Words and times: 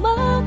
Mom. 0.00 0.39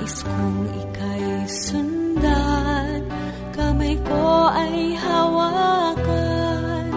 Nais 0.00 0.24
kong 0.24 0.64
ika'y 0.80 1.44
sundan. 1.44 3.04
Kamay 3.52 4.00
ko 4.00 4.48
ay 4.48 4.96
hawakan 4.96 6.88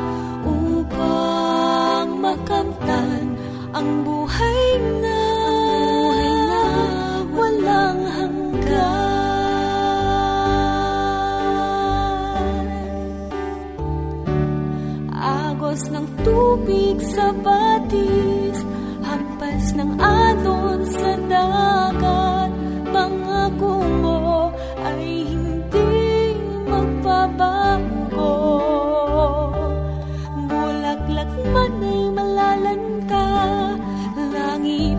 Upang 0.47 2.24
makamtan 2.24 3.36
ang 3.75 4.08
buhay 4.08 4.12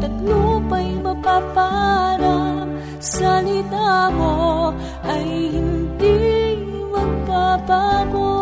at 0.04 0.12
lupa'y 0.20 1.00
mapaparang 1.00 2.76
Salita 3.04 4.08
mo 4.16 4.72
ay 5.04 5.52
hindi 5.52 6.56
magbabago. 6.88 8.32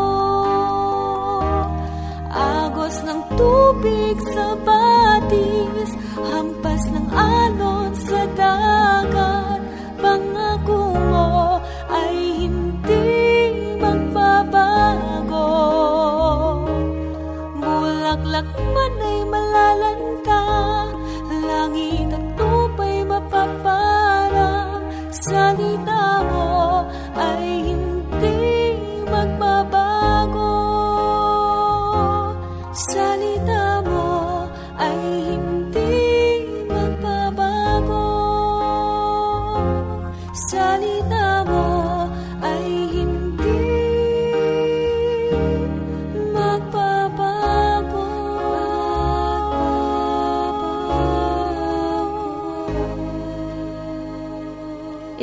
Agos 2.31 2.94
ng 3.03 3.20
tubig 3.35 4.17
sa 4.31 4.55
batis 4.62 5.91
Hampas 6.31 6.82
ng 6.94 7.06
alon 7.11 7.91
sa 8.06 8.23
dagat 8.38 9.42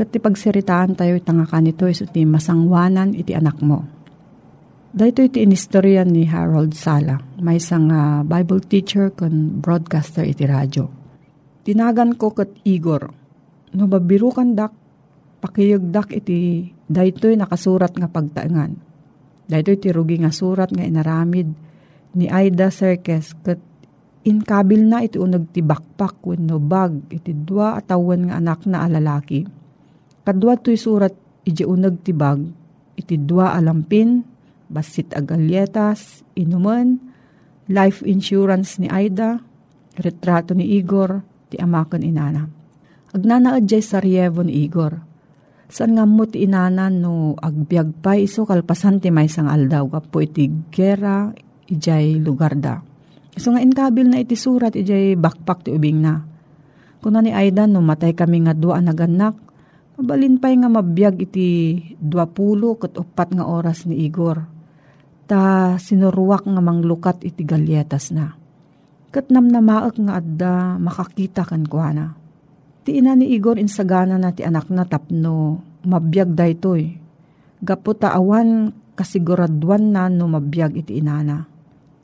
Kat 0.00 0.16
pagsiritaan 0.16 0.96
tayo 0.96 1.12
itanga 1.12 1.44
kanito 1.44 1.84
iso 1.84 2.08
ti 2.08 2.24
masangwanan 2.24 3.12
iti 3.12 3.36
anak 3.36 3.60
mo. 3.60 3.84
Dahito 4.96 5.20
iti 5.20 5.44
inistorya 5.44 6.08
ni 6.08 6.24
Harold 6.24 6.72
Sala, 6.72 7.20
may 7.36 7.60
isang 7.60 7.92
uh, 7.92 8.24
Bible 8.24 8.64
teacher 8.64 9.12
kon 9.12 9.60
broadcaster 9.60 10.24
iti 10.24 10.48
radyo. 10.48 10.88
Tinagan 11.68 12.16
ko 12.16 12.32
kat 12.32 12.48
Igor, 12.64 13.12
no 13.76 13.84
babirukan 13.92 14.56
dak, 14.56 14.72
pakiyagdak 15.44 16.16
iti 16.16 16.72
daytoy 16.88 17.36
nakasurat 17.36 17.92
nga 17.92 18.08
pagtaengan. 18.08 18.72
Daytoy 19.52 19.76
iti 19.76 19.92
rugi 19.92 20.16
nga 20.24 20.32
surat 20.32 20.72
nga 20.72 20.80
inaramid 20.80 21.52
ni 22.16 22.24
Aida 22.24 22.72
Serkes 22.72 23.36
kat 23.44 23.60
inkabil 24.24 24.80
na 24.80 25.04
iti 25.04 25.20
unag 25.20 25.52
ti 25.52 25.60
bakpak 25.60 26.24
wenno 26.24 26.56
bag 26.56 27.12
iti 27.12 27.36
dua 27.36 27.76
atawan 27.76 28.32
nga 28.32 28.40
anak 28.40 28.64
na 28.64 28.88
alalaki 28.88 29.59
Kadwa 30.30 30.54
to'y 30.54 30.78
surat 30.78 31.10
iti 31.42 31.66
unag 31.66 32.06
tibag, 32.06 32.38
iti 32.94 33.18
dua 33.18 33.50
alampin, 33.50 34.22
basit 34.70 35.10
agalyetas, 35.10 36.22
inuman, 36.38 37.02
life 37.66 38.06
insurance 38.06 38.78
ni 38.78 38.86
Aida, 38.86 39.42
retrato 39.98 40.54
ni 40.54 40.78
Igor, 40.78 41.26
ti 41.50 41.58
amakan 41.58 42.06
inana. 42.06 42.46
Agnanaad 43.10 43.66
jay 43.66 43.82
ni 44.46 44.70
Igor. 44.70 45.02
Saan 45.66 45.98
nga 45.98 46.06
mo 46.06 46.22
ti 46.30 46.46
inana 46.46 46.86
no 46.94 47.34
agbyag 47.34 47.98
pa 47.98 48.14
iso 48.14 48.46
kalpasan 48.46 49.02
ti 49.02 49.10
may 49.10 49.26
sang 49.26 49.50
aldaw 49.50 49.90
kapo 49.90 50.22
iti 50.22 50.46
gera 50.70 51.26
ijay 51.66 52.22
lugar 52.22 52.54
da. 52.54 52.78
So 53.34 53.50
nga 53.50 53.58
inkabil 53.58 54.06
na 54.06 54.22
iti 54.22 54.38
surat 54.38 54.78
ijay 54.78 55.18
bakpak 55.18 55.66
ti 55.66 55.74
ubing 55.74 55.98
na. 55.98 56.22
Kuna 57.02 57.18
ni 57.18 57.34
Aida 57.34 57.66
no 57.66 57.82
matay 57.82 58.14
kami 58.14 58.46
nga 58.46 58.54
dua 58.54 58.78
naganak 58.78 59.49
Mabalin 60.00 60.40
pa'y 60.40 60.56
nga 60.56 60.72
mabiyag 60.72 61.28
iti 61.28 61.76
20 62.00 62.80
kat 62.80 62.96
upat 62.96 63.36
nga 63.36 63.44
oras 63.44 63.84
ni 63.84 64.08
Igor. 64.08 64.48
Ta 65.28 65.76
sinuruwak 65.76 66.48
nga 66.48 66.56
manglukat 66.64 67.20
iti 67.20 67.44
galyetas 67.44 68.08
na. 68.08 68.32
Kat 69.12 69.28
namnamaak 69.28 70.00
nga 70.00 70.16
adda 70.16 70.80
makakita 70.80 71.44
kan 71.44 71.68
kuana. 71.68 72.16
Ti 72.80 72.96
ina 72.96 73.12
ni 73.12 73.36
Igor 73.36 73.60
insagana 73.60 74.16
na 74.16 74.32
ti 74.32 74.40
anak 74.40 74.72
na 74.72 74.88
tapno 74.88 75.60
mabiyag 75.84 76.32
da 76.32 76.48
itoy. 76.48 76.96
Gapo 77.60 77.92
awan 78.00 78.72
kasiguraduan 78.96 79.92
na 79.92 80.08
no 80.08 80.32
mabiyag 80.32 80.80
iti 80.80 80.96
inana. 80.96 81.44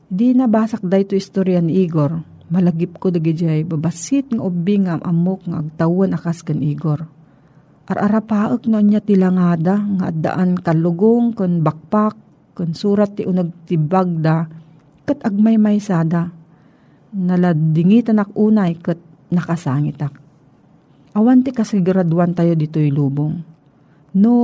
Di 0.05 0.37
na 0.37 0.45
basak 0.45 0.85
da 0.85 1.01
ito 1.01 1.17
istorya 1.17 1.65
ni 1.65 1.81
Igor. 1.81 2.13
Malagip 2.53 3.01
ko 3.01 3.09
dagijay 3.09 3.65
babasit 3.65 4.29
ng 4.29 4.37
ubing 4.37 4.85
nga 4.85 5.01
amok 5.01 5.49
nga 5.49 5.65
agtawan 5.65 6.13
akas 6.13 6.45
kan 6.45 6.61
Igor 6.61 7.16
Ar-arapaak 7.87 8.67
no 8.67 8.83
niya 8.83 8.99
tilangada 8.99 9.79
nga 9.79 10.11
addaan 10.11 10.59
kalugong 10.59 11.31
kun 11.31 11.63
bakpak 11.63 12.19
kun 12.51 12.75
surat 12.75 13.15
ti 13.15 13.23
unag 13.23 13.63
tibag 13.63 14.11
da 14.19 14.43
kat 15.07 15.23
agmay 15.23 15.55
may 15.55 15.79
sada. 15.79 16.27
Naladingitan 17.15 18.19
ak 18.19 18.35
unay 18.35 18.75
kat 18.75 18.99
nakasangitak. 19.31 20.11
Awan 21.15 21.47
ti 21.47 21.55
kasiguraduan 21.55 22.35
tayo 22.35 22.59
dito'y 22.59 22.91
lubong. 22.91 23.39
No 24.19 24.35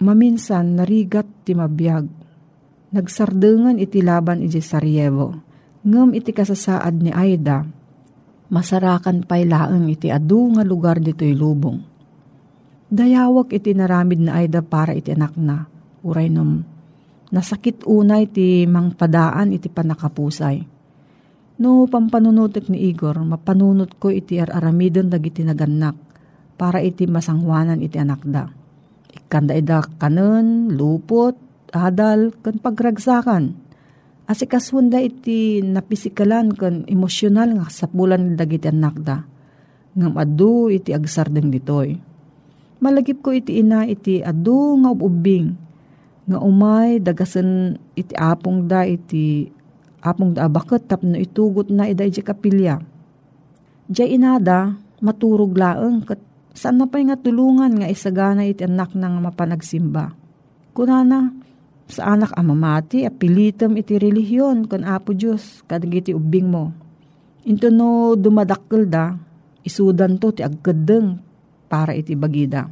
maminsan 0.00 0.80
narigat 0.80 1.28
ti 1.44 1.52
mabiyag. 1.52 2.08
Nagsardengan 2.96 3.76
iti 3.76 4.00
laban 4.00 4.40
iti 4.40 4.64
Sarajevo. 4.64 5.36
Ngam 5.84 6.16
iti 6.16 6.32
kasasaad 6.32 6.96
ni 6.96 7.12
Aida, 7.12 7.62
masarakan 8.48 9.20
pay 9.28 9.44
laeng 9.44 9.92
iti 9.92 10.08
adu 10.08 10.56
nga 10.56 10.64
lugar 10.64 10.96
dito'y 10.96 11.36
lubong 11.36 11.95
Dayawak 12.86 13.50
iti 13.50 13.74
naramid 13.74 14.22
na 14.22 14.38
ayda 14.38 14.62
para 14.62 14.94
iti 14.94 15.10
anak 15.10 15.34
na. 15.34 15.66
Uray 16.06 16.30
num, 16.30 16.62
nasakit 17.34 17.82
unay 17.82 18.30
iti 18.30 18.62
mangpadaan 18.62 19.50
iti 19.50 19.66
panakapusay. 19.66 20.62
No 21.58 21.90
pampanunutek 21.90 22.70
ni 22.70 22.86
Igor, 22.86 23.18
mapanunot 23.26 23.98
ko 23.98 24.14
iti 24.14 24.38
ar-aramidon 24.38 25.10
dagiti 25.10 25.42
naganak 25.42 25.98
para 26.54 26.78
iti 26.78 27.10
masangwanan 27.10 27.82
iti 27.82 27.98
anak 27.98 28.22
da. 28.22 28.46
Ikanda 29.10 29.58
ida 29.58 29.82
kanon, 29.98 30.70
lupot, 30.70 31.34
adal, 31.74 32.38
kan 32.38 32.62
pagragsakan. 32.62 33.66
Asikaswanda 34.30 35.02
iti 35.02 35.58
napisikalan 35.58 36.54
kan 36.54 36.86
emosyonal 36.86 37.58
nga 37.58 37.66
sapulan 37.66 38.38
dagiti 38.38 38.70
anak 38.70 38.94
da. 39.02 39.26
Ngam 39.98 40.14
adu 40.14 40.70
iti 40.70 40.94
agsardeng 40.94 41.50
ditoy 41.50 42.14
Malagip 42.76 43.24
ko 43.24 43.32
iti 43.32 43.60
ina 43.64 43.88
iti 43.88 44.20
adu 44.20 44.76
nga 44.84 44.92
ubing. 44.92 45.56
Nga 46.28 46.38
umay 46.42 47.00
dagasan 47.00 47.80
iti 47.96 48.12
apong 48.12 48.68
da 48.68 48.84
iti 48.84 49.48
apong 50.04 50.36
da 50.36 50.46
abakot 50.46 50.84
tapno 50.84 51.16
itugot 51.16 51.72
na 51.72 51.88
ida 51.88 52.04
iti 52.04 52.20
kapilya. 52.20 52.78
Diya 53.86 54.06
inada 54.06 54.76
maturog 55.00 55.54
laeng 55.54 56.04
kat 56.04 56.20
saan 56.56 56.80
na 56.80 56.88
pa 56.88 56.98
nga 57.00 57.16
tulungan 57.16 57.80
nga 57.80 57.88
isagana 57.88 58.44
iti 58.44 58.64
anak 58.64 58.96
nang 58.96 59.20
mapanagsimba. 59.20 60.12
Kunana, 60.76 61.32
sa 61.86 62.12
anak 62.12 62.34
amamati, 62.36 63.06
apilitam 63.06 63.78
iti 63.78 63.96
relihiyon 63.96 64.66
kan 64.68 64.84
apo 64.84 65.16
Diyos, 65.16 65.64
kadag 65.64 65.94
iti 65.94 66.12
ubing 66.12 66.50
mo. 66.50 66.74
Into 67.46 67.70
no 67.70 68.18
dumadakkel 68.18 68.90
da, 68.90 69.14
isudan 69.62 70.18
to 70.18 70.34
ti 70.34 70.42
agkadeng 70.42 71.22
para 71.66 71.92
iti 71.92 72.14
bagida. 72.14 72.70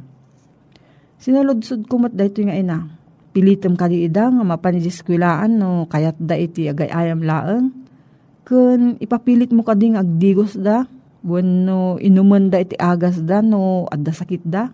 Sinaludsod 1.19 1.87
kumot 1.87 2.11
da 2.11 2.27
ito 2.27 2.43
nga 2.43 2.55
ina. 2.55 2.87
Pilitem 3.35 3.75
kadi 3.75 4.07
ida 4.07 4.31
nga 4.31 4.43
mapanidiskulaan 4.43 5.59
no 5.59 5.87
kayat 5.91 6.15
da 6.19 6.39
iti 6.39 6.71
agay 6.71 6.87
ayam 6.87 7.23
laeng. 7.23 7.71
Kun 8.47 8.95
ipapilit 9.01 9.51
mo 9.51 9.63
kading 9.63 9.99
agdigos 9.99 10.55
da. 10.55 10.87
Bueno 11.25 11.97
inuman 11.97 12.53
da 12.53 12.61
iti 12.61 12.77
agas 12.77 13.19
da 13.19 13.41
no 13.41 13.89
adda 13.91 14.11
sakit 14.13 14.43
da. 14.45 14.71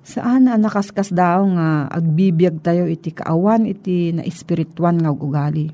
Saan 0.00 0.48
na 0.48 0.56
nakaskas 0.56 1.12
daw 1.12 1.44
nga 1.44 1.92
agbibiyag 1.92 2.64
tayo 2.64 2.88
iti 2.88 3.12
kaawan 3.12 3.68
iti 3.68 4.16
na 4.16 4.24
espirituan 4.24 4.96
nga 4.96 5.12
ugali. 5.12 5.68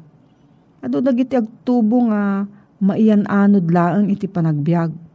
Ado 0.82 0.98
dagiti 0.98 1.38
agtubo 1.38 2.10
nga 2.10 2.42
maiyan 2.82 3.24
anod 3.30 3.70
laeng 3.70 4.10
iti 4.10 4.26
panagbiag 4.26 5.05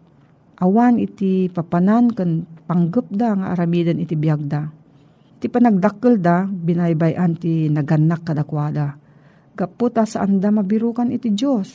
awan 0.61 1.01
iti 1.01 1.49
papanan 1.49 2.13
kan 2.13 2.45
panggap 2.69 3.09
da 3.09 3.33
nga 3.33 3.57
aramidan 3.57 3.97
iti 3.97 4.13
biyag 4.13 4.41
da. 4.45 4.69
Iti 5.41 5.49
panagdakkel 5.49 6.21
da, 6.21 6.45
binaybayan 6.45 7.33
ti 7.33 7.65
naganak 7.65 8.21
kadakwada. 8.21 8.93
Kaputa 9.57 10.05
saan 10.05 10.37
da 10.37 10.53
mabirukan 10.53 11.09
iti 11.09 11.33
Diyos. 11.33 11.73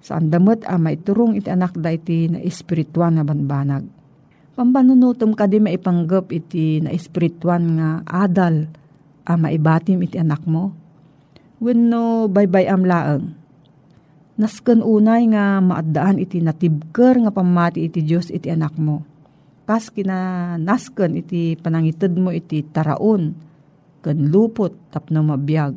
Saan 0.00 0.32
damat 0.32 0.64
ama 0.64 0.96
iturong 0.96 1.36
iti 1.36 1.52
anak 1.52 1.76
da 1.76 1.92
iti 1.92 2.32
na 2.32 2.40
espirituan 2.40 3.20
na 3.20 3.22
banbanag. 3.22 3.84
Pambanunutom 4.56 5.36
ka 5.36 5.44
di 5.44 5.60
maipanggap 5.60 6.32
iti 6.32 6.80
na 6.80 6.88
espirituan 6.88 7.76
nga 7.76 8.00
adal 8.08 8.64
ama 9.28 9.52
ibatim 9.52 10.00
iti 10.00 10.16
anak 10.16 10.48
mo. 10.48 10.72
When 11.60 11.92
no 11.92 12.32
baybay 12.32 12.64
am 12.64 12.88
laeng. 12.88 13.35
Nasken 14.36 14.84
unay 14.84 15.32
nga 15.32 15.64
maadaan 15.64 16.20
iti 16.20 16.44
natibker 16.44 17.16
nga 17.24 17.32
pamati 17.32 17.88
iti 17.88 18.04
Diyos 18.04 18.28
iti 18.28 18.52
anak 18.52 18.76
mo. 18.76 19.00
Kas 19.64 19.88
kina 19.88 20.54
nasken 20.60 21.16
iti 21.16 21.56
panangited 21.56 22.12
mo 22.20 22.28
iti 22.28 22.60
taraon, 22.60 23.32
ken 24.04 24.28
lupot 24.28 24.76
tapno 24.92 25.24
mabiyag. 25.24 25.72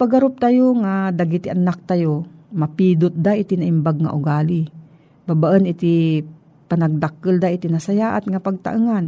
Pagarup 0.00 0.40
tayo 0.40 0.72
nga 0.80 1.12
dagiti 1.12 1.52
anak 1.52 1.84
tayo, 1.84 2.24
mapidot 2.56 3.12
da 3.12 3.36
iti 3.36 3.60
naimbag 3.60 4.00
nga 4.00 4.16
ugali. 4.16 4.64
Babaan 5.28 5.68
iti 5.68 6.24
panagdakkel 6.66 7.36
da 7.36 7.52
iti 7.52 7.68
nasayaat 7.68 8.24
nga 8.24 8.40
pagtaengan. 8.40 9.06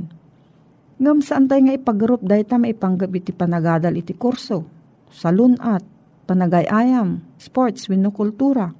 Ngam 1.00 1.18
saan 1.24 1.48
tayo 1.48 1.64
nga 1.64 1.74
ipagarup 1.80 2.20
da 2.20 2.36
ita 2.36 2.60
maipanggap 2.60 3.08
iti 3.08 3.32
panagadal 3.32 3.96
iti 3.96 4.12
kurso, 4.12 4.68
salunat, 5.08 5.95
panagayayam, 6.26 7.22
sports, 7.38 7.86
wenno 7.86 8.10
kultura. 8.10 8.74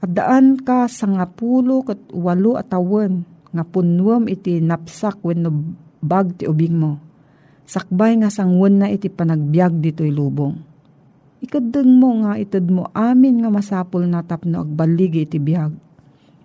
At 0.00 0.10
daan 0.12 0.60
ka 0.60 0.88
sa 0.88 1.08
nga 1.08 1.26
pulo 1.28 1.84
kat 1.84 2.12
walo 2.12 2.56
at 2.56 2.72
awan 2.72 3.24
nga 3.52 3.64
punwam 3.66 4.28
iti 4.28 4.60
napsak 4.62 5.20
wenno 5.20 5.50
bag 6.00 6.40
ti 6.40 6.44
ubing 6.48 6.76
mo. 6.76 6.96
Sakbay 7.68 8.20
nga 8.20 8.32
sangwan 8.32 8.80
na 8.80 8.88
iti 8.88 9.12
panagbiag 9.12 9.80
dito'y 9.80 10.12
lubong. 10.12 10.56
Ikadeng 11.40 11.96
mo 11.96 12.20
nga 12.24 12.36
itad 12.36 12.68
mo 12.68 12.88
amin 12.92 13.44
nga 13.44 13.50
masapul 13.52 14.04
na 14.04 14.20
tapno 14.20 14.64
agbaligi 14.64 15.24
iti 15.24 15.40
biag. 15.40 15.72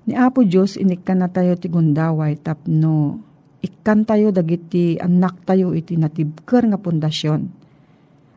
Ni 0.05 0.13
Apo 0.15 0.45
Diyos 0.45 0.79
inikkan 0.79 1.19
na 1.23 1.27
tayo 1.27 1.57
ti 1.59 1.67
gundaway 1.67 2.39
tapno 2.39 3.19
ikkan 3.65 4.05
tayo 4.05 4.29
dagiti 4.29 5.01
anak 5.01 5.41
tayo 5.49 5.73
iti 5.73 5.97
natibker 5.97 6.69
nga 6.69 6.77
pundasyon 6.77 7.64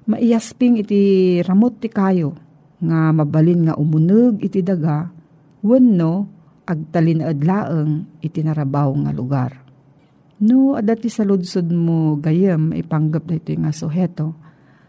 maiyasping 0.08 0.80
iti 0.80 1.00
ramot 1.44 1.78
ti 1.78 1.92
kayo, 1.92 2.32
nga 2.80 3.12
mabalin 3.12 3.68
nga 3.68 3.74
umunog 3.76 4.40
iti 4.40 4.64
daga, 4.64 5.12
wenno 5.60 6.26
agtalin 6.64 7.24
adlaeng 7.24 8.20
iti 8.24 8.40
narabaw 8.40 8.88
nga 9.04 9.12
lugar. 9.12 9.52
No, 10.38 10.78
adati 10.78 11.10
sa 11.10 11.26
ludsod 11.26 11.68
mo 11.74 12.14
gayem, 12.16 12.70
ipanggap 12.70 13.26
na 13.26 13.36
ito 13.36 13.50
nga 13.58 13.74
suheto. 13.74 14.38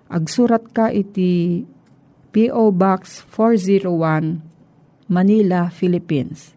Agsurat 0.10 0.62
ka 0.70 0.94
iti 0.94 1.66
P.O. 2.30 2.70
Box 2.70 3.26
401, 3.34 5.10
Manila, 5.10 5.74
Philippines. 5.74 6.54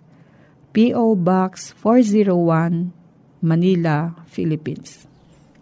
P.O. 0.77 1.17
Box 1.17 1.73
401, 1.81 2.93
Manila, 3.41 4.13
Philippines. 4.29 5.12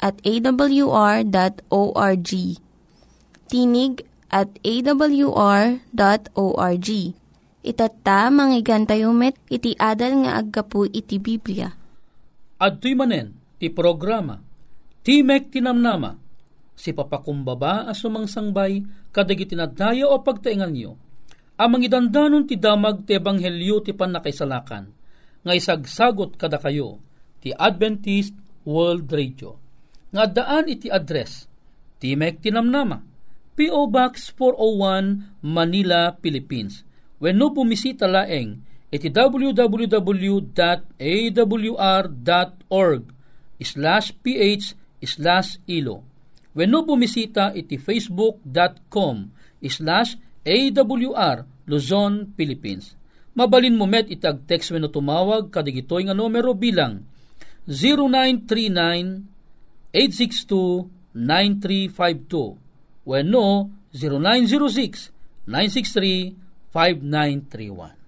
at 0.00 0.16
awr.org. 0.24 1.30
Tinig 3.52 3.94
at 4.32 4.50
awr.org. 4.64 5.70
Itatta, 7.60 8.32
manggigan 8.32 8.88
tayo 8.88 9.12
met, 9.12 9.36
iti 9.52 9.76
adal 9.76 10.24
nga 10.24 10.40
aggapu 10.40 10.88
iti 10.88 11.20
Biblia. 11.20 11.68
At 12.56 12.80
manen, 12.80 13.36
ti 13.60 13.68
programa, 13.68 14.40
Timek 15.04 15.52
Tinamnama, 15.52 16.16
si 16.72 16.96
papakumbaba 16.96 17.84
as 17.84 18.00
sumangsangbay, 18.00 18.80
kadag 19.12 19.44
itinadaya 19.44 20.08
o 20.08 20.24
pagtaingan 20.24 20.72
nyo, 20.72 20.96
amang 21.60 21.84
idandanon 21.84 22.48
ti 22.48 22.56
damag 22.56 23.04
ti 23.04 23.20
ebanghelyo 23.20 23.84
ti 23.84 23.92
panakaisalakan, 23.92 24.88
nga 25.44 25.52
isagsagot 25.52 26.40
kada 26.40 26.56
kayo, 26.56 26.96
ti 27.44 27.52
Adventist 27.52 28.32
World 28.64 29.08
Radio 29.12 29.60
nga 30.10 30.26
daan 30.26 30.66
iti 30.66 30.90
address 30.90 31.46
Timek 32.00 32.40
Tinamnama 32.42 33.02
P.O. 33.54 33.86
Box 33.92 34.32
401 34.34 35.44
Manila, 35.44 36.16
Philippines 36.18 36.82
When 37.20 37.36
no 37.36 37.52
bumisita 37.52 38.08
laeng 38.08 38.64
iti 38.90 39.12
www.awr.org 39.12 39.82
slash 43.60 44.16
ph 44.24 44.64
slash 45.04 45.60
ilo 45.68 46.02
When 46.56 46.74
no 46.74 46.82
bumisita 46.82 47.54
iti 47.54 47.78
facebook.com 47.78 49.16
slash 49.62 50.16
awr 50.42 51.46
Luzon, 51.70 52.34
Philippines 52.34 52.98
Mabalin 53.36 53.78
mo 53.78 53.86
met 53.86 54.10
itag 54.10 54.42
text 54.50 54.74
when 54.74 54.82
no 54.82 54.90
tumawag 54.90 55.54
kadigitoy 55.54 56.02
nga 56.08 56.16
numero 56.16 56.50
bilang 56.56 57.06
0939 57.70 59.39
862-9352 59.94 62.58
when 63.06 63.30
no 63.30 63.70
0906-963-5931. 65.50 67.98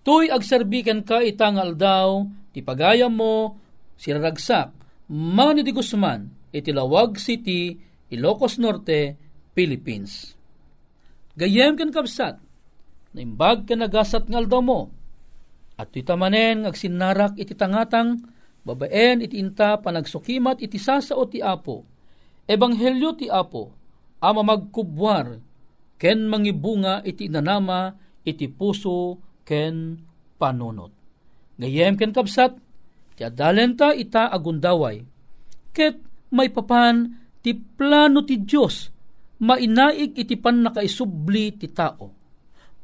Tuy 0.00 0.32
agserbikan 0.32 1.04
ka 1.06 1.22
itangal 1.22 1.76
daw, 1.76 2.24
ti 2.50 2.64
pagayam 2.64 3.14
mo, 3.14 3.60
siraragsak, 4.00 4.72
Manny 5.10 5.62
de 5.62 5.72
Guzman, 5.76 6.30
itilawag 6.50 7.18
City, 7.20 7.78
Ilocos 8.10 8.58
Norte, 8.58 9.14
Philippines. 9.54 10.34
Gayem 11.38 11.78
kan 11.78 11.94
kapsat, 11.94 12.42
naimbag 13.14 13.70
ka 13.70 13.78
nagasat 13.78 14.26
ngal 14.26 14.50
daw 14.50 14.58
mo, 14.64 14.90
at 15.78 15.94
itamanen 15.94 16.66
agsinarak 16.66 17.38
iti 17.38 17.54
tangatang 17.54 18.18
babaen 18.64 19.24
iti 19.24 19.40
inta 19.40 19.80
panagsukimat 19.80 20.60
iti 20.60 20.76
sasao 20.76 21.24
ti 21.28 21.40
Apo. 21.40 21.84
Ebanghelyo 22.50 23.14
ti 23.14 23.26
Apo, 23.30 23.70
ama 24.20 24.42
magkubwar, 24.42 25.38
ken 26.00 26.26
mangibunga 26.26 27.00
iti 27.06 27.30
nanama 27.30 27.94
iti 28.26 28.50
puso 28.50 29.20
ken 29.46 29.96
panunot. 30.36 30.92
Ngayem 31.60 31.94
ken 31.94 32.10
kapsat, 32.10 32.56
ti 33.14 33.22
adalenta 33.22 33.94
ita 33.94 34.32
agundaway. 34.32 35.04
Ket 35.70 36.02
may 36.34 36.50
papan 36.50 37.14
ti 37.40 37.54
plano 37.54 38.26
ti 38.26 38.42
Dios 38.42 38.90
mainaig 39.40 40.18
iti 40.18 40.36
pan 40.36 40.66
nakaisubli 40.66 41.56
ti 41.56 41.70
tao. 41.72 42.12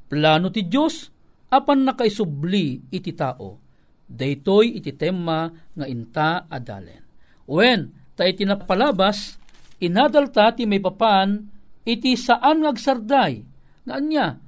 Plano 0.06 0.48
ti 0.54 0.64
Dios 0.64 1.10
apan 1.50 1.82
nakaisubli 1.84 2.94
iti 2.94 3.12
tao 3.12 3.65
daytoy 4.06 4.78
iti 4.78 4.94
tema 4.94 5.50
nga 5.50 5.86
inta 5.86 6.46
adalen. 6.46 7.02
Wen, 7.46 7.94
ta 8.14 8.26
iti 8.26 8.42
napalabas, 8.46 9.38
inadalta 9.82 10.54
ti 10.54 10.66
may 10.66 10.82
papan, 10.82 11.46
iti 11.86 12.18
saan 12.18 12.66
ngagsarday, 12.66 13.42
nga 13.86 13.94
anya, 13.94 14.38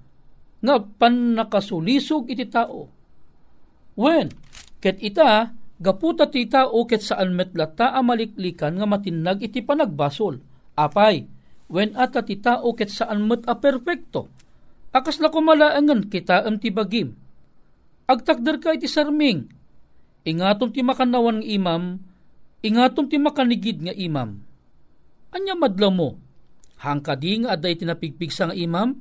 nga 0.59 0.75
pan 0.83 1.39
nakasulisog 1.39 2.27
iti 2.31 2.47
tao. 2.51 2.91
Wen, 3.99 4.31
ket 4.83 4.99
ita, 5.03 5.55
gaputa 5.79 6.27
ti 6.27 6.47
tao 6.51 6.83
ket 6.87 7.03
saan 7.03 7.35
metlata 7.35 7.95
amaliklikan 7.95 8.79
nga 8.79 8.87
matinag 8.87 9.43
iti 9.43 9.63
panagbasol. 9.63 10.43
Apay, 10.79 11.27
wen 11.71 11.95
ata 11.95 12.23
ti 12.23 12.39
tao 12.39 12.75
ket 12.75 12.91
saan 12.91 13.27
met 13.27 13.47
a 13.47 13.59
perfecto. 13.59 14.31
Akas 14.91 15.23
na 15.23 15.31
kumalaangan 15.31 16.11
kita 16.11 16.47
am 16.47 16.59
ti 16.59 16.71
bagim 18.09 18.17
agtakder 18.17 18.57
ka 18.57 18.73
iti 18.73 18.89
sarming. 18.89 19.53
Ingatom 20.25 20.73
ti 20.73 20.81
makanawan 20.81 21.41
ng 21.41 21.47
imam, 21.47 22.01
ingatom 22.65 23.05
ti 23.09 23.21
makanigid 23.21 23.85
nga 23.85 23.93
imam. 23.93 24.41
Anya 25.33 25.53
madla 25.53 25.93
mo, 25.93 26.17
hangka 26.81 27.17
di 27.17 27.45
nga 27.45 27.53
aday 27.53 27.77
tinapigpigsa 27.77 28.49
nga 28.49 28.57
imam? 28.57 28.97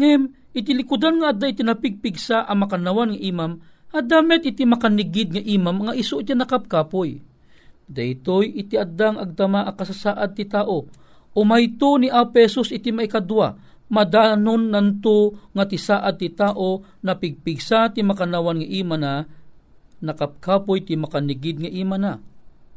Ngem, 0.00 0.32
iti 0.56 0.72
likudan 0.72 1.20
nga 1.20 1.36
aday 1.36 1.52
tinapigpigsa 1.52 2.48
ang 2.48 2.64
makanawan 2.64 3.12
nga 3.12 3.20
imam, 3.20 3.52
at 3.94 4.08
damet 4.08 4.42
iti 4.48 4.64
makanigid 4.66 5.36
nga 5.36 5.42
imam 5.44 5.86
nga 5.86 5.94
iso 5.94 6.18
iti 6.18 6.32
nakapkapoy. 6.34 7.20
Daytoy 7.84 8.56
iti 8.56 8.80
addang 8.80 9.20
agdama 9.20 9.68
akasasaad 9.68 10.32
ti 10.32 10.48
tao, 10.48 10.88
umayto 11.36 12.00
ni 12.00 12.08
Apesos 12.08 12.72
iti 12.72 12.88
maikadwa, 12.88 13.54
madanon 13.92 14.72
nanto 14.72 15.36
nga 15.52 15.64
ti 15.68 15.76
ti 16.20 16.28
tao 16.32 16.82
na 17.04 17.12
pigpigsa 17.16 17.92
ti 17.92 18.00
makanawan 18.00 18.64
nga 18.64 18.68
ima 18.68 18.96
na 18.96 19.12
nakapkapoy 20.04 20.84
ti 20.84 20.96
makanigid 20.96 21.64
nga 21.64 21.70
ima 21.70 21.96
na. 21.96 22.20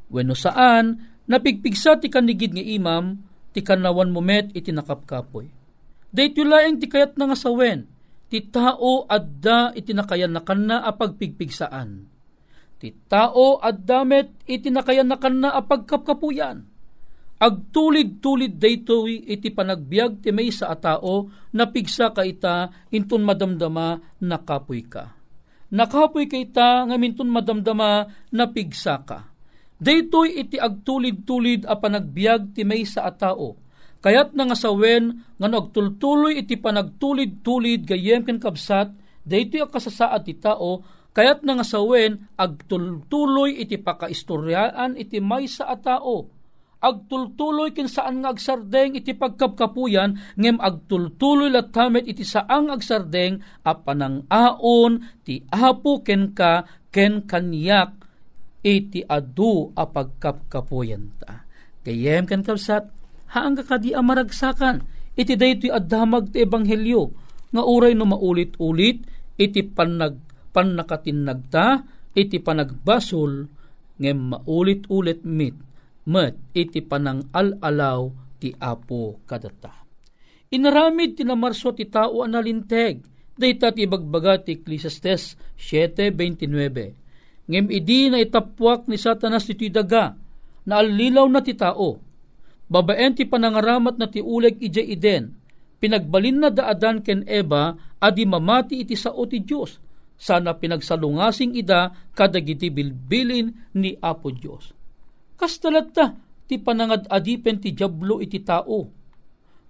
Wenno 0.07 0.35
saan 0.35 1.03
napigpigsa 1.27 1.99
ti 1.99 2.07
kanigid 2.07 2.55
nga 2.55 2.63
imam 2.63 3.19
ti 3.51 3.59
kanawan 3.59 4.11
mo 4.11 4.23
met 4.23 4.51
iti 4.55 4.71
nakapkapoy. 4.71 5.51
Dayto 6.07 6.47
laeng 6.47 6.79
ti 6.79 6.87
kayat 6.87 7.19
na 7.19 7.27
nga 7.27 7.37
sawen 7.37 7.83
ti 8.27 8.43
tao 8.43 9.07
adda 9.07 9.75
itinakayan 9.75 10.31
na 10.31 10.43
kanna 10.43 10.83
a 10.83 10.91
pagpigpigsaan. 10.95 12.07
Ti 12.77 12.87
tao 13.09 13.57
addamet 13.59 14.31
itinakayan 14.45 15.09
na 15.09 15.17
kanna 15.17 15.49
a 15.55 15.63
pagkapkapuyan. 15.65 16.76
Agtulid-tulid 17.37 18.57
daytoy 18.57 19.29
iti 19.29 19.53
panagbiag 19.53 20.25
ti 20.25 20.33
may 20.33 20.49
sa 20.49 20.73
atao 20.73 21.29
na 21.53 21.69
pigsa 21.69 22.09
ka 22.09 22.25
ita 22.25 22.73
inton 22.89 23.21
madamdama 23.21 24.01
na 24.25 24.37
kapoy 24.41 24.81
ka. 24.89 25.13
Nakapoy 25.69 26.25
ka 26.25 26.37
ita 26.39 26.87
nga 26.89 26.95
minton 26.97 27.29
madamdama 27.29 28.09
na 28.33 28.45
pigsa 28.49 29.05
ka. 29.05 29.29
Daytoy 29.77 30.41
iti 30.41 30.57
agtulid-tulid 30.57 31.69
a 31.69 31.77
panagbiag 31.77 32.57
ti 32.57 32.65
may 32.65 32.81
sa 32.81 33.05
atao 33.05 33.67
Kayat 33.97 34.37
nga 34.37 34.53
sawen 34.53 35.25
nga 35.41 35.47
nagtultuloy 35.49 36.37
iti 36.37 36.53
panagtulid-tulid 36.57 37.85
gayem 37.85 38.21
ken 38.21 38.37
kabsat 38.37 38.93
daytoy 39.25 39.65
kasasaad 39.65 40.21
ti 40.23 40.37
tao 40.37 40.85
kayat 41.17 41.41
nga 41.41 41.65
sawen 41.65 42.29
agtultuloy 42.37 43.57
iti 43.57 43.81
pakaistoryaan 43.81 44.93
iti 45.01 45.17
maysa 45.17 45.65
a 45.65 45.75
tao 45.81 46.29
agtultuloy 46.77 47.73
ken 47.73 47.89
saan 47.89 48.21
nga 48.21 48.33
agsardeng 48.33 48.93
iti 48.93 49.17
pagkapkapuyan 49.17 50.37
ngem 50.37 50.61
agtultuloy 50.61 51.49
latamet 51.49 52.05
iti 52.05 52.21
saang 52.21 52.69
agsardeng 52.69 53.41
a 53.65 53.73
panangaon 53.73 55.01
ti 55.25 55.41
apo 55.49 56.05
ken 56.05 56.37
ka 56.37 56.69
ken 56.93 57.25
kanyak 57.25 57.97
iti 58.61 59.01
adu 59.05 59.73
a 59.73 59.89
pagkapkapuyan 59.89 61.03
ta. 61.21 61.45
Kayem 61.81 62.27
ken 62.29 62.43
kabsat 62.43 62.91
haang 63.33 63.57
kadi 63.57 63.97
amaragsakan 63.97 64.85
iti 65.17 65.33
daytoy 65.33 65.73
addamag 65.73 66.29
ti 66.35 66.45
ebanghelyo 66.45 67.09
nga 67.51 67.63
uray 67.63 67.95
no 67.95 68.05
maulit-ulit 68.05 69.01
iti 69.39 69.61
panag 69.65 70.19
pannakatinagta 70.51 71.85
iti 72.13 72.37
panagbasol 72.41 73.49
ngem 73.97 74.17
maulit-ulit 74.35 75.25
mit 75.25 75.66
met 76.07 76.39
iti 76.55 76.79
panang 76.79 77.27
alalaw 77.35 78.07
ti 78.39 78.55
apo 78.55 79.19
kadata. 79.27 79.85
Inaramid 80.47 81.19
ti 81.19 81.27
namarso 81.27 81.75
ti 81.75 81.83
tao 81.91 82.23
analinteg 82.23 83.03
dayta 83.35 83.75
ti 83.75 83.83
bagbaga 83.83 84.39
ti 84.39 84.55
Ecclesiastes 84.55 85.35
7.29 85.59 87.51
ngem 87.51 87.67
idi 87.71 88.07
na 88.11 88.23
itapwak 88.23 88.87
ni 88.87 88.95
satanas 88.95 89.47
ti 89.47 89.67
daga 89.67 90.15
na 90.67 90.83
alilaw 90.83 91.27
na 91.31 91.39
ti 91.39 91.55
tao. 91.55 91.99
Babaen 92.67 93.15
ti 93.15 93.23
panangaramat 93.23 93.95
na 93.95 94.11
ti 94.11 94.19
uleg 94.19 94.59
ija 94.59 94.83
iden, 94.83 95.31
pinagbalin 95.79 96.43
na 96.43 96.51
daadan 96.51 96.99
ken 96.99 97.23
Eva, 97.23 97.79
adi 98.03 98.27
mamati 98.27 98.83
iti 98.83 98.99
sao 98.99 99.23
ti 99.23 99.39
Diyos, 99.39 99.79
sana 100.19 100.51
pinagsalungasing 100.59 101.55
ida 101.55 101.95
kadagiti 102.11 102.67
bilbilin 102.67 103.71
ni 103.79 103.95
Apo 104.03 104.35
Diyos. 104.35 104.76
Kastalat 105.37 105.93
ta, 105.93 106.17
ti 106.49 106.57
panangad 106.57 107.05
adipen 107.07 107.61
ti 107.61 107.71
Diablo 107.77 108.17
iti 108.17 108.41
tao. 108.41 108.89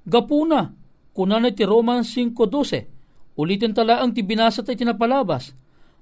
Gapuna, 0.07 0.71
kunan 1.12 1.51
ti 1.51 1.67
Roman 1.67 2.07
5.12, 2.07 3.36
ulitin 3.36 3.75
talaang 3.75 4.15
ti 4.15 4.24
binasa 4.24 4.63
ti 4.63 4.79
tinapalabas. 4.79 5.51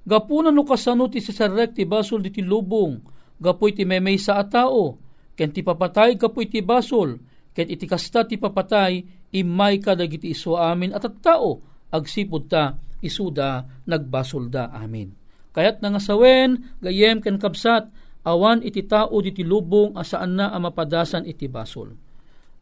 Gapuna 0.05 0.53
no 0.53 0.61
kasano 0.61 1.09
ti 1.09 1.17
sisarek 1.17 1.73
ti 1.73 1.83
basol 1.89 2.21
di 2.21 2.29
ti 2.29 2.45
lubong, 2.45 3.01
gapoy 3.41 3.73
ti 3.73 3.89
memay 3.89 4.21
sa 4.21 4.37
atao, 4.37 5.01
ken 5.33 5.49
ti 5.49 5.65
papatay 5.65 6.13
kapoy 6.21 6.45
ti 6.45 6.61
basol, 6.61 7.17
ket 7.57 7.65
iti 7.65 7.89
kasta 7.89 8.21
ti 8.29 8.37
papatay, 8.37 9.01
imay 9.33 9.81
ka 9.81 9.97
dagiti 9.97 10.29
iso 10.29 10.61
amin 10.61 10.93
at 10.93 11.09
at 11.09 11.17
tao, 11.25 11.57
agsipod 11.89 12.45
ta, 12.45 12.77
isuda, 13.01 13.65
nagbasol 13.89 14.45
da 14.53 14.69
amin. 14.69 15.09
Kayat 15.55 15.81
nangasawen, 15.81 16.77
gayem 16.83 17.17
ken 17.23 17.41
kabsat, 17.41 17.89
awan 18.25 18.65
iti 18.65 18.81
tao 18.83 19.13
diti 19.21 19.45
lubong 19.45 19.93
asaan 19.93 20.35
na 20.35 20.49
amapadasan 20.51 21.23
iti 21.29 21.45
basol. 21.45 21.93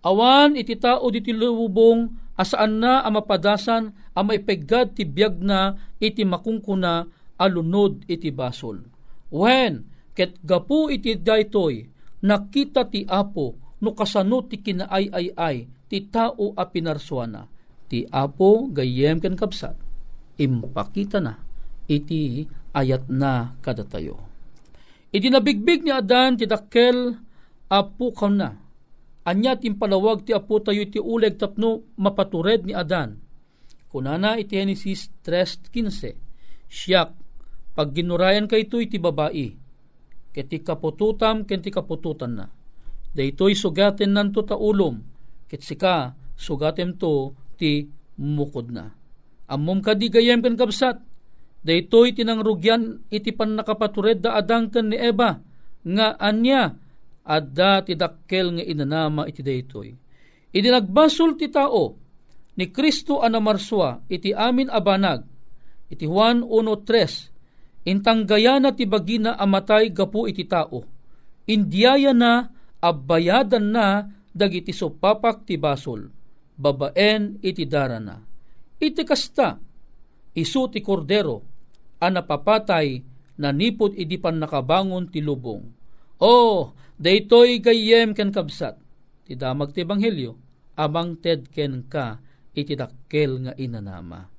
Awan 0.03 0.59
iti 0.59 0.75
tao 0.75 1.07
diti 1.07 1.31
lubong 1.31 2.11
asaan 2.35 2.83
na 2.83 2.99
amapadasan 3.07 3.95
amaipegad 4.11 4.99
ti 4.99 5.07
biyag 5.07 5.39
na 5.39 5.79
iti 6.03 6.27
makungkuna 6.27 7.07
alunod 7.39 8.03
iti 8.11 8.29
basol. 8.29 8.83
When 9.31 9.87
ket 10.11 10.37
gapu 10.43 10.91
iti 10.91 11.15
daytoy 11.17 11.87
nakita 12.27 12.85
ti 12.91 13.07
Apo 13.07 13.57
no 13.79 13.95
kasano 13.95 14.43
ti 14.45 14.59
kinaay 14.59 15.09
ay 15.09 15.27
ay 15.33 15.57
ti 15.87 16.03
tao 16.11 16.53
a 16.53 16.63
pinarsuana 16.67 17.47
ti 17.87 18.03
Apo 18.11 18.67
gayem 18.69 19.23
ken 19.23 19.39
kapsat 19.39 19.79
impakita 20.37 21.23
na 21.23 21.39
iti 21.87 22.47
ayat 22.73 23.07
na 23.07 23.55
kadatayo. 23.61 24.32
Iti 25.13 25.29
nabigbig 25.29 25.85
ni 25.85 25.93
Adan 25.93 26.41
ti 26.41 26.49
dakkel 26.49 27.13
apo 27.69 28.09
kaw 28.09 28.33
na. 28.33 28.49
Anya 29.29 29.55
timpalawag 29.55 30.25
ti 30.25 30.33
apo 30.33 30.57
tayo 30.59 30.83
ti 30.89 30.97
uleg 30.97 31.37
tapno 31.37 31.93
mapatured 32.01 32.65
ni 32.65 32.73
Adan. 32.73 33.21
Kunana 33.93 34.41
iti 34.41 34.57
Genesis 34.57 35.13
3.15 35.21 36.17
Siyak, 36.65 37.13
pag 37.77 37.93
ginurayan 37.93 38.49
kay 38.49 38.65
ito 38.65 38.81
iti 38.81 38.97
babae, 38.97 39.53
keti 40.33 40.57
kapututam 40.65 41.45
kenti 41.45 41.69
kapututan 41.69 42.33
na. 42.33 42.49
Daytoy 43.13 43.53
sugaten 43.53 44.17
nanto 44.17 44.41
ta 44.41 44.57
ket 45.45 45.61
sika 45.61 46.17
sugatem 46.33 46.97
to 46.97 47.37
ti 47.61 47.85
mukod 48.17 48.73
na. 48.73 48.89
Ammom 49.45 49.85
kadi 49.85 50.09
gayem 50.09 50.41
ken 50.41 50.57
kabsat, 50.57 50.97
daytoy 51.63 52.11
tinangrugyan 52.11 53.07
iti 53.09 53.31
pan 53.31 53.55
nakapatured 53.55 54.19
da 54.19 54.37
adang 54.37 54.69
ken 54.69 54.91
ni 54.91 54.99
Eva, 54.99 55.39
nga 55.83 56.07
anya 56.19 56.75
adda 57.23 57.83
ti 57.87 57.95
dakkel 57.95 58.59
nga 58.59 58.63
inanama 58.63 59.23
iti 59.25 59.39
daytoy. 59.39 59.89
Iti 60.53 60.67
nagbasol 60.69 61.39
ti 61.39 61.49
tao, 61.49 61.97
ni 62.59 62.69
Kristo 62.69 63.23
anamarswa 63.23 64.05
iti 64.11 64.35
amin 64.35 64.69
abanag, 64.69 65.25
iti 65.89 66.05
Juan 66.05 66.45
1.3, 66.45 67.33
Intang 67.83 68.23
gaya 68.23 68.63
na 68.63 68.71
ti 68.71 68.87
bagina 68.87 69.35
amatay 69.35 69.91
gapu 69.91 70.23
iti 70.23 70.47
tao. 70.47 70.87
Indiyaya 71.43 72.15
na 72.15 72.47
abayadan 72.79 73.75
na 73.75 74.07
dagiti 74.31 74.71
sopapak 74.71 75.43
ti 75.43 75.59
basol. 75.59 76.07
Babaen 76.55 77.43
iti 77.43 77.67
dara 77.67 77.99
na. 77.99 78.23
Iti 78.79 79.03
kasta, 79.03 79.59
isu 80.31 80.61
ti 80.71 80.79
kordero, 80.79 81.52
anapapatay 82.03 83.01
na 83.39 83.55
nipod 83.55 83.95
iti 83.95 84.19
pan 84.19 84.43
nakabangon 84.43 85.07
ti 85.07 85.23
lubong. 85.23 85.71
Oh, 86.19 86.75
daytoy 86.99 87.63
gayem 87.63 88.11
ken 88.11 88.35
kabsat. 88.35 88.75
Ti 89.23 89.39
damag 89.39 89.71
ti 89.71 89.87
ebanghelyo, 89.87 90.35
amang 90.75 91.15
ted 91.17 91.47
ken 91.47 91.87
ka 91.87 92.19
iti 92.53 92.75
dakkel 92.75 93.47
nga 93.47 93.53
inanama 93.55 94.33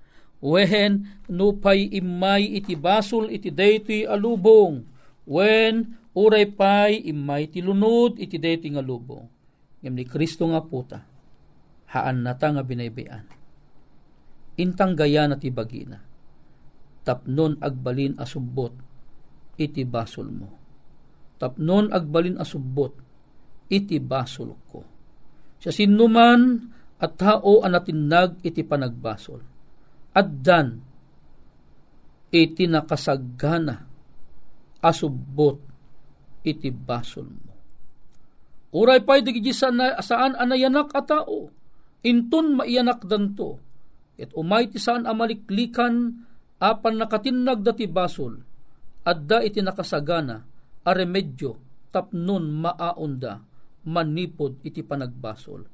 Wehen 0.44 1.08
nupay 1.24 1.88
imay 1.88 2.60
iti 2.60 2.76
basol 2.76 3.32
iti 3.32 3.48
dayti 3.48 4.04
alubong. 4.04 4.84
Wen 5.24 5.96
uray 6.12 6.52
pay 6.52 7.00
imay 7.00 7.48
ti 7.48 7.64
lunod 7.64 8.20
iti 8.20 8.36
dayti 8.36 8.68
nga 8.76 8.84
lubong. 8.84 9.24
Ngem 9.80 9.94
ni 9.96 10.04
Kristo 10.04 10.44
nga 10.44 10.60
puta. 10.60 11.00
Haan 11.88 12.28
nata 12.28 12.52
nga 12.52 12.60
binaybayan. 12.60 13.24
Intang 14.60 14.92
gaya 14.92 15.24
na 15.24 15.40
ti 15.40 15.48
bagina. 15.48 16.04
Tapnon 17.04 17.60
agbalin 17.60 18.16
asubbot 18.16 18.72
iti 19.60 19.84
basol 19.84 20.28
mo. 20.32 20.48
Tapnon 21.36 21.92
agbalin 21.92 22.40
asubbot 22.40 22.96
iti 23.68 24.00
basol 24.00 24.56
ko. 24.66 24.80
Sa 25.60 25.68
sinuman 25.68 26.72
at 27.00 27.20
tao 27.20 27.60
anatinag 27.60 28.40
iti 28.40 28.64
panagbasol 28.64 29.54
addan 30.14 30.78
iti 32.30 32.64
nakasagana 32.70 33.76
asubot 34.80 35.58
iti 36.46 36.70
basol 36.70 37.26
mo. 37.28 37.52
Uray 38.74 39.06
pa'y 39.06 39.22
digiji 39.22 39.54
saan, 39.54 39.78
anayanak 40.34 40.90
a 40.98 41.02
tao, 41.06 41.46
intun 42.02 42.58
maiyanak 42.58 43.06
danto, 43.06 43.62
et 44.18 44.34
umay 44.34 44.66
ti 44.66 44.82
saan 44.82 45.06
amaliklikan 45.06 46.10
apan 46.64 46.96
nakatinag 46.96 47.60
dati 47.60 47.84
basol, 47.84 48.40
adda 49.04 49.44
iti 49.44 49.60
nakasagana, 49.60 50.40
a 50.84 50.90
remedyo, 50.96 51.60
tapnon 51.92 52.48
maaunda, 52.48 53.44
manipod 53.84 54.64
iti 54.64 54.80
panagbasol. 54.80 55.68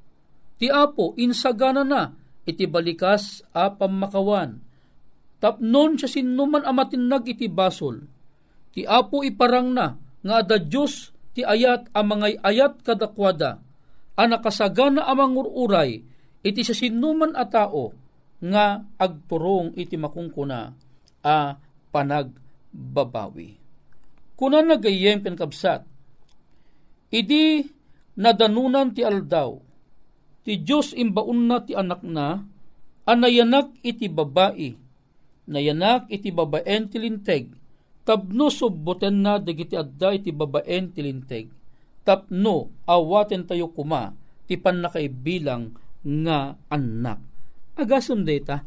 Ti 0.58 0.66
apo, 0.66 1.14
insagana 1.14 1.86
na, 1.86 2.10
iti 2.42 2.66
balikas 2.66 3.46
a 3.54 3.70
pamakawan. 3.70 4.58
Tapnon 5.40 5.96
siya 5.96 6.20
sinuman 6.20 6.66
amatinag 6.66 7.24
iti 7.30 7.48
basol. 7.48 8.04
Ti 8.74 8.84
apo 8.84 9.24
iparang 9.24 9.72
na 9.72 9.96
nga 10.20 10.34
ada 10.44 10.60
Diyos 10.60 11.16
ti 11.32 11.40
ayat 11.40 11.88
a 11.96 12.00
mga 12.04 12.44
ayat 12.44 12.84
kadakwada. 12.84 13.56
Anakasagana 14.20 15.08
amang 15.08 15.40
ururay 15.40 16.04
iti 16.44 16.60
siya 16.60 16.76
sinuman 16.76 17.32
a 17.32 17.48
tao 17.48 17.96
nga 18.40 18.80
agturong 18.96 19.76
iti 19.76 20.00
makungkuna 20.00 20.72
a 21.20 21.60
panagbabawi. 21.92 23.60
Kuna 24.36 24.64
nagayem 24.64 25.20
ken 25.20 25.36
kabsat, 25.36 25.84
idi 27.12 27.68
nadanunan 28.16 28.96
ti 28.96 29.04
aldaw, 29.04 29.60
ti 30.40 30.56
Diyos 30.56 30.96
imbaun 30.96 31.44
na 31.44 31.60
ti 31.60 31.76
anak 31.76 32.00
na, 32.00 32.40
anayanak 33.04 33.76
iti 33.84 34.08
babae, 34.08 34.72
nayanak 35.44 36.08
iti 36.08 36.32
babaen 36.32 36.88
ti 36.88 36.96
linteg, 36.96 37.52
tapno 38.08 38.48
subboten 38.48 39.20
na 39.20 39.36
dagiti 39.36 39.76
adda 39.76 40.16
iti 40.16 40.32
babaen 40.32 40.88
ti 40.96 41.04
linteg, 41.04 41.52
tapno 42.08 42.72
awaten 42.88 43.44
tayo 43.44 43.68
kuma, 43.68 44.16
ti 44.48 44.56
panakaibilang 44.56 45.76
nga 46.00 46.56
anak. 46.72 47.29
Agasam 47.78 48.26
data, 48.26 48.66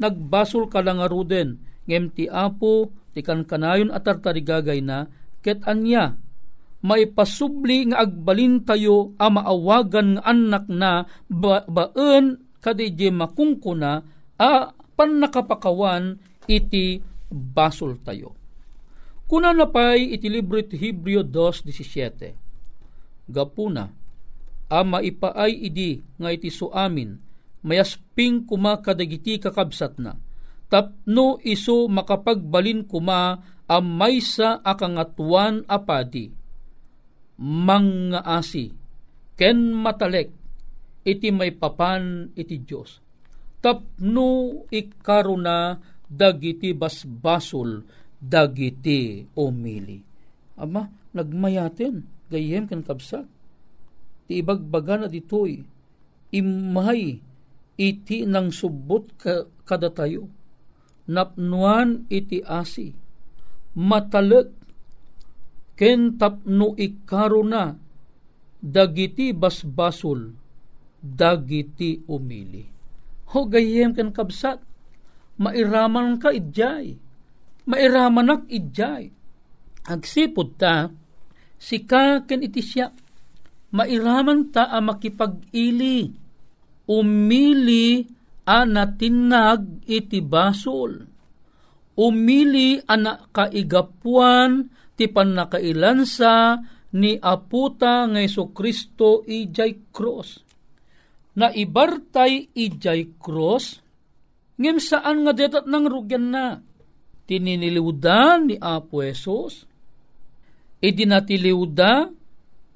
nagbasol 0.00 0.66
ka 0.66 0.82
lang 0.82 1.02
aruden, 1.02 1.58
ngem 1.86 2.10
ti 2.14 2.26
apo, 2.26 2.90
ti 3.14 3.22
kankanayon 3.22 3.90
at 3.90 4.06
tartarigagay 4.06 4.82
na, 4.82 5.06
ket 5.44 5.62
anya, 5.66 6.16
maipasubli 6.80 7.92
nga 7.92 8.04
agbalin 8.04 8.64
tayo 8.64 9.12
a 9.20 9.28
maawagan 9.28 10.16
nga 10.16 10.24
anak 10.24 10.64
na 10.72 11.04
ba, 11.28 11.64
baen 11.68 12.40
kadije 12.60 13.12
makungkuna 13.12 14.00
a 14.40 14.72
panakapakawan 14.96 16.16
iti 16.48 17.04
basol 17.28 18.00
tayo. 18.00 18.40
Kuna 19.30 19.54
na 19.54 19.70
pay 19.70 20.10
iti 20.10 20.26
libro 20.26 20.58
iti 20.58 20.74
Hebreo 20.74 21.22
2.17. 21.22 23.30
Gapuna, 23.30 23.86
a 24.66 24.82
maipaay 24.82 25.70
idi 25.70 26.02
nga 26.18 26.34
iti 26.34 26.50
suamin, 26.50 27.14
mayasping 27.64 28.48
kuma 28.48 28.80
kadagiti 28.80 29.36
kakabsat 29.40 30.00
na. 30.00 30.16
Tapno 30.70 31.42
iso 31.42 31.90
makapagbalin 31.90 32.86
kuma 32.86 33.42
a 33.66 33.76
maysa 33.82 34.62
akangatuan 34.62 35.66
apadi. 35.66 36.30
Mga 37.40 38.20
asi, 38.22 38.70
ken 39.34 39.72
matalek, 39.74 40.30
iti 41.02 41.28
may 41.32 41.50
papan 41.56 42.30
iti 42.36 42.60
Diyos. 42.62 43.00
Tapno 43.60 44.64
ikaruna 44.68 45.76
dagiti 46.04 46.72
basbasol 46.76 47.82
dagiti 48.20 49.24
umili. 49.40 49.98
Ama, 50.60 50.84
nagmayaten, 51.16 52.28
gayem 52.28 52.68
kan 52.68 52.84
kabsat. 52.84 53.24
Ti 54.28 54.32
ibagbaga 54.38 55.00
na 55.00 55.08
ditoy, 55.08 55.64
imay 56.30 57.29
iti 57.80 58.28
nang 58.28 58.52
subot 58.52 59.16
ka, 59.16 59.48
kada 59.64 59.88
tayo. 59.88 60.28
Napnuan 61.08 62.04
iti 62.12 62.44
asi. 62.44 62.92
Matalag 63.80 64.52
ken 65.80 66.20
tapno 66.20 66.76
ikaro 66.76 67.40
na 67.40 67.72
dagiti 68.60 69.32
basbasol 69.32 70.36
dagiti 71.00 72.04
umili. 72.04 72.68
Ho 73.32 73.48
gayem 73.48 73.96
ken 73.96 74.12
kabsat, 74.12 74.60
mairaman 75.40 76.20
ka 76.20 76.28
idjay 76.28 77.00
mairamanak 77.70 78.50
idjay. 78.50 79.14
Agsipod 79.86 80.58
ta, 80.58 80.90
sika 81.56 82.26
ken 82.26 82.42
iti 82.44 82.60
siya, 82.60 82.90
mairaman 83.72 84.50
ta 84.52 84.68
a 84.68 84.78
makipag-ili, 84.82 86.10
umili 86.90 88.02
a 88.50 88.66
natinag 88.66 89.86
iti 89.86 90.18
basol, 90.18 91.06
umili 91.94 92.82
ana 92.90 93.30
kaigapuan 93.30 94.66
ti 94.98 95.06
panakailansa 95.06 96.58
ni 96.98 97.14
aputa 97.14 98.10
nga 98.10 98.18
Iso 98.18 98.50
Kristo 98.50 99.22
ijay 99.22 99.94
cross. 99.94 100.42
Na 101.38 101.54
ibartay 101.54 102.50
ijay 102.58 103.14
cross, 103.22 103.78
ngem 104.58 104.82
saan 104.82 105.22
nga 105.22 105.30
detat 105.30 105.70
nang 105.70 105.86
rugyan 105.86 106.34
na, 106.34 106.58
tininiliwda 107.30 108.42
ni 108.42 108.58
Apo 108.58 109.06
Esos, 109.06 109.62
idinatiliwda, 110.82 112.10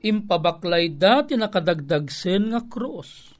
impabaklay 0.06 0.94
da 0.94 1.26
tinakadagdagsen 1.26 2.54
nga 2.54 2.62
cross. 2.70 3.33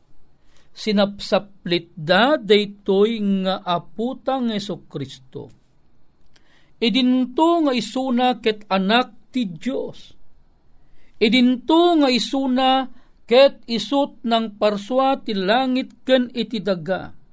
Sinapsaplit 0.75 1.95
da 1.95 2.35
daytoy 2.35 3.23
nga 3.47 3.63
aputa 3.63 4.43
nga 4.43 4.59
Eso 4.59 4.83
Kristo. 4.91 5.49
Idinto 6.83 7.65
nga 7.65 7.73
isuna 7.73 8.43
ket 8.43 8.67
anak 8.67 9.31
ti 9.31 9.47
Dios. 9.47 10.13
Idinto 11.23 11.95
nga 12.03 12.11
isuna 12.11 12.91
ket 13.25 13.63
isut 13.71 14.21
ng 14.27 14.59
parswa 14.59 15.17
ti 15.23 15.33
langit 15.33 16.05
ken 16.05 16.29
iti 16.35 16.61
daga 16.61 17.25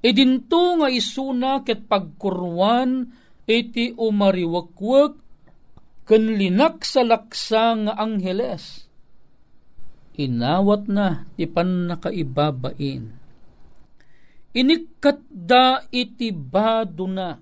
Idinto 0.00 0.80
nga 0.80 0.88
isuna 0.88 1.60
ket 1.60 1.84
pagkurwan 1.84 3.04
iti 3.44 3.92
umariwakwak 3.92 5.12
ken 6.08 6.40
linak 6.40 6.80
sa 6.88 7.04
laksa 7.04 7.76
nga. 7.84 7.92
Inawat 10.18 10.90
na 10.90 11.30
ti 11.38 11.86
nakaibabain. 11.86 13.14
Inikat 14.50 15.22
da 15.30 15.86
iti 15.94 16.34
bado 16.34 17.06
na. 17.06 17.38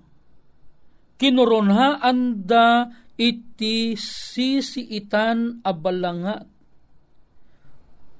Kinuronhaan 1.17 2.45
da 2.45 2.85
iti 3.17 3.97
sisiitan 3.97 5.65
abalangat. 5.65 6.45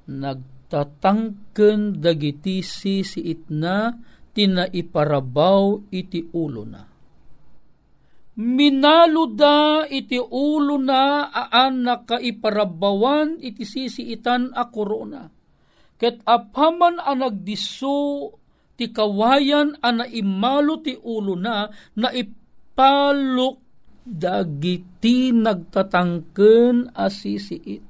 Nagtatangken 0.09 2.01
dagiti 2.01 2.65
sisiit 2.65 3.45
na 3.53 3.93
tinaiparabaw 4.33 5.85
iti 5.93 6.25
ulo 6.33 6.65
na. 6.65 6.88
Minaluda 8.39 9.83
iti 9.91 10.15
ulo 10.15 10.79
na 10.79 11.27
aan 11.27 11.83
nakaiparabawan 11.83 13.35
iti 13.43 13.67
sisiitan 13.67 14.55
a 14.55 14.71
korona. 14.71 15.27
Ket 15.99 16.23
apaman 16.23 17.03
a 17.03 17.11
nagdiso 17.19 18.31
ti 18.79 18.95
kawayan 18.95 19.75
a 19.83 19.91
naimalo 19.91 20.79
ti 20.79 20.95
ulo 20.95 21.35
na 21.35 21.67
na 21.99 22.15
ipalok 22.15 23.59
dagiti 24.07 25.35
nagtatangken 25.35 26.95
a 26.95 27.11
sisiit. 27.11 27.83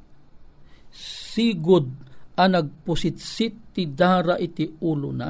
Sigod 1.30 1.86
a 2.34 2.50
nagpusitsit 2.50 3.78
ti 3.78 3.86
dara 3.86 4.34
iti 4.42 4.66
ulo 4.66 5.14
na 5.14 5.30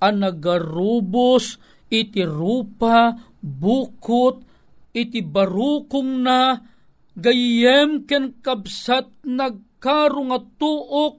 ang 0.00 0.16
nagarubos 0.16 1.60
iti 1.90 2.22
rupa 2.26 3.14
bukot 3.40 4.42
iti 4.96 5.20
barukong 5.20 6.24
na 6.24 6.56
gayem 7.16 8.08
ken 8.08 8.40
kabsat 8.40 9.24
nagkarong 9.24 10.32
at 10.32 10.46
tuok 10.56 11.14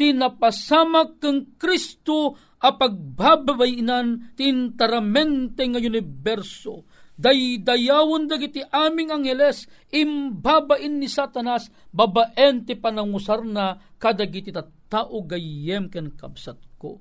tinapasamak 0.00 1.20
keng 1.20 1.60
Kristo 1.60 2.34
a 2.60 2.72
pagbababayinan 2.72 4.36
tintaramente 4.36 5.64
nga 5.64 5.80
universo. 5.80 6.88
Daydayawon 7.20 8.32
dagiti 8.32 8.64
aming 8.64 9.12
angeles 9.12 9.68
imbabain 9.92 10.96
ni 10.96 11.04
satanas 11.04 11.68
babaen 11.92 12.64
ti 12.64 12.80
panangusar 12.80 13.44
na 13.44 13.76
kadagiti 14.00 14.48
tattao 14.48 15.20
gayem 15.28 15.92
ken 15.92 16.16
kabsat 16.16 16.56
ko. 16.80 16.96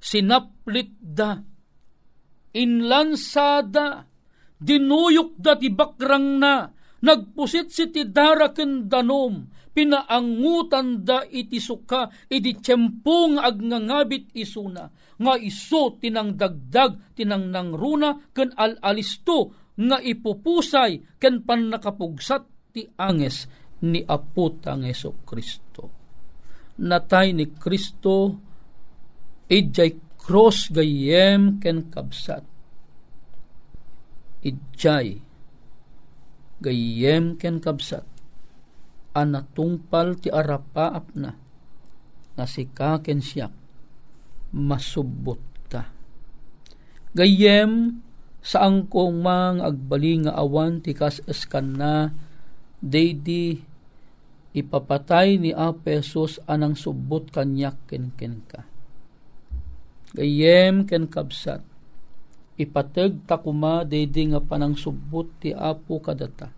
Sinaplit 0.00 0.96
da, 0.96 1.36
inlansada, 2.54 4.08
dinuyok 4.58 5.38
da 5.38 5.54
ti 5.58 5.68
bakrang 5.70 6.40
na, 6.40 6.68
nagpusit 7.02 7.70
si 7.70 7.90
ti 7.92 8.08
daraken 8.08 8.90
danom, 8.90 9.46
pinaangutan 9.74 11.06
da 11.06 11.22
iti 11.22 11.62
suka, 11.62 12.10
iti 12.26 12.58
tiyempong 12.58 13.38
agnangabit 13.38 14.34
isuna, 14.34 14.90
nga 15.18 15.34
iso 15.38 15.94
tinang 15.98 16.34
dagdag, 16.34 17.14
tinang 17.14 17.54
nangruna, 17.54 18.34
ken 18.34 18.50
al-alisto, 18.54 19.70
nga 19.78 20.02
ipupusay, 20.02 21.18
ken 21.22 21.46
pan 21.46 21.70
nakapugsat 21.70 22.74
ti 22.74 22.82
anges 22.98 23.46
ni 23.86 24.02
aputa 24.02 24.74
ng 24.74 24.90
Yeso 24.90 25.22
Kristo. 25.22 25.82
Natay 26.82 27.34
ni 27.34 27.46
Kristo 27.54 28.34
Ijay 29.48 30.07
cross 30.28 30.68
gayem 30.68 31.56
ken 31.56 31.88
kabsat. 31.88 32.44
Ijay 34.44 35.24
gayem 36.60 37.40
ken 37.40 37.64
kabsat. 37.64 38.04
Anatungpal 39.16 40.20
ti 40.20 40.28
arapaap 40.28 41.16
na 41.16 41.32
nasika 42.36 43.00
ken 43.00 43.24
siya 43.24 43.48
masubot 44.52 45.40
ta. 45.72 45.88
Gayem, 47.16 48.04
saan 48.44 48.84
ko 48.84 49.08
mang 49.08 49.64
agbali 49.64 50.28
nga 50.28 50.36
awan 50.36 50.84
ti 50.84 50.92
kas 50.92 51.24
eskan 51.24 51.80
na, 51.80 52.12
daydi 52.84 53.64
ipapatay 54.52 55.40
ni 55.40 55.56
Apesos 55.56 56.36
anang 56.44 56.76
subot 56.76 57.32
kanyak 57.32 57.80
ken 57.88 58.12
ken 58.12 58.44
ka. 58.44 58.67
Gayem 60.16 60.88
ken 60.88 61.04
kabsat, 61.08 61.60
ipateg 62.56 63.28
takuma 63.28 63.84
daydi 63.84 64.32
nga 64.32 64.40
panang 64.40 64.76
subot 64.78 65.28
ti 65.40 65.52
Apo 65.52 66.00
kadata. 66.00 66.48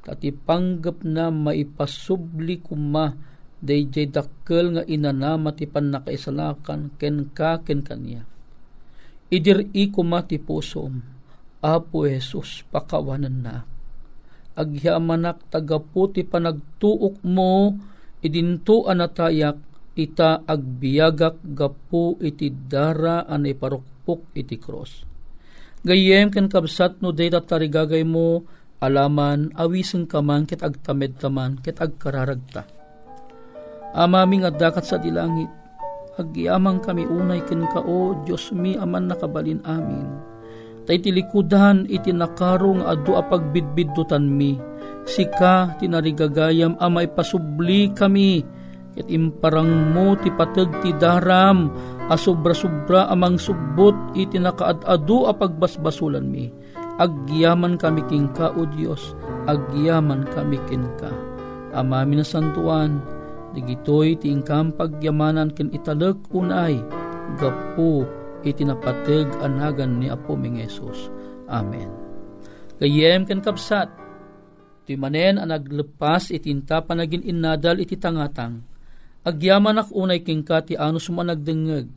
Tati 0.00 0.32
panggap 0.32 1.04
na 1.04 1.28
maipasubli 1.28 2.60
kuma 2.64 3.12
dayjay 3.60 4.08
dakkel 4.08 4.76
nga 4.76 4.82
inanama 4.88 5.52
ti 5.52 5.68
panakaisalakan 5.68 6.96
ken 6.96 7.28
ka 7.36 7.60
ken 7.60 7.84
kanya 7.84 8.24
idiri 9.30 9.86
ko 9.94 10.02
mati 10.02 10.42
pusom, 10.42 10.98
Apo 11.62 12.04
Jesus, 12.04 12.66
pakawanan 12.66 13.36
na. 13.46 13.56
Agyamanak 14.58 15.46
tagaputi 15.48 16.26
panagtuok 16.26 17.22
mo, 17.22 17.78
idinto 18.20 18.90
anatayak, 18.90 19.56
ita 20.00 20.40
agbiagak 20.48 21.44
gapu 21.52 22.16
iti 22.24 22.48
dara 22.48 23.28
anay 23.28 23.52
parukpok 23.52 24.32
iti 24.32 24.56
cross. 24.56 25.04
Gayem 25.84 26.32
ken 26.32 26.48
kabsat 26.48 27.04
no 27.04 27.12
data 27.12 27.44
tarigagay 27.44 28.04
mo, 28.04 28.48
alaman 28.80 29.52
awisen 29.60 30.08
kaman 30.08 30.48
ket 30.48 30.64
agtamed 30.64 31.20
taman 31.20 31.60
ket 31.60 31.76
agkararagta. 31.80 32.64
Amaming 33.92 34.48
dakat 34.56 34.86
sa 34.86 34.96
dilangit, 34.96 35.50
Agyamang 36.20 36.84
kami 36.84 37.08
unay 37.08 37.40
ken 37.48 37.64
ka 37.72 37.80
o 37.80 38.12
Diyos 38.28 38.52
mi 38.52 38.76
aman 38.76 39.08
nakabalin 39.08 39.64
amin. 39.64 40.04
Tay 40.84 41.00
tilikudan 41.00 41.88
iti 41.88 42.12
nakarong 42.12 42.84
adu 42.84 43.16
apagbidbiddutan 43.16 44.28
mi. 44.28 44.60
Sika 45.08 45.80
tinarigagayam 45.80 46.76
amay 46.76 47.08
pasubli 47.08 47.88
kami. 47.96 48.44
Ket 48.96 49.06
imparang 49.06 49.94
mo 49.94 50.18
ti 50.18 50.30
pateg 50.34 50.66
ti 50.82 50.90
daram 50.98 51.70
asobra-sobra 52.10 53.06
amang 53.06 53.38
subbot 53.38 53.94
iti 54.18 54.36
nakaad-adu 54.42 55.30
apagbasbasulan 55.30 56.26
mi. 56.26 56.50
Agyaman 57.00 57.80
kami 57.80 58.04
king 58.10 58.28
ka 58.36 58.52
o 58.52 58.68
Diyos, 58.68 59.16
agyaman 59.48 60.28
kami 60.36 60.60
kin 60.68 60.84
ka. 61.00 61.08
Amami 61.72 62.18
na 62.18 62.26
santuan, 62.26 63.00
Digitoy 63.50 64.14
ti 64.14 64.30
ingkam 64.30 64.70
pagyamanan 64.70 65.50
ken 65.50 65.74
italek 65.74 66.14
unay 66.30 66.78
gapu 67.34 68.06
iti 68.46 68.62
napateg 68.62 69.26
anagan 69.42 69.98
ni 69.98 70.06
Apo 70.06 70.38
Ming 70.38 70.62
Jesus. 70.62 71.10
Amen. 71.50 71.90
Gayem 72.78 73.26
ken 73.26 73.42
kapsat 73.42 73.90
ti 74.86 74.94
manen 74.94 75.42
ang 75.42 75.50
naglepas 75.50 76.30
itinta 76.30 76.86
panagin 76.86 77.26
innadal 77.26 77.82
iti 77.82 77.98
tangatang. 77.98 78.69
Agyaman 79.20 79.76
ak 79.84 79.92
unay 79.92 80.24
king 80.24 80.40
ka 80.40 80.64
ti 80.64 80.76
anus 80.80 81.12
mo 81.12 81.20
nagdengeg. 81.20 81.88